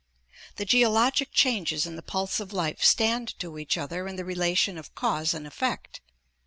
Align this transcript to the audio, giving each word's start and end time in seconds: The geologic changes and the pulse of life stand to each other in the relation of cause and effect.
The 0.55 0.65
geologic 0.65 1.31
changes 1.31 1.85
and 1.85 1.95
the 1.95 2.01
pulse 2.01 2.39
of 2.39 2.51
life 2.51 2.83
stand 2.83 3.37
to 3.37 3.59
each 3.59 3.77
other 3.77 4.07
in 4.07 4.15
the 4.15 4.25
relation 4.25 4.79
of 4.79 4.95
cause 4.95 5.31
and 5.35 5.45
effect. 5.45 6.01